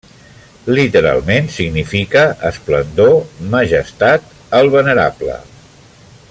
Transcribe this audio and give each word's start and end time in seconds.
Literalment 0.77 1.49
significa 1.55 2.23
esplendor, 2.51 3.13
majestat, 3.53 4.29
el 4.63 4.73
venerable. 4.79 5.39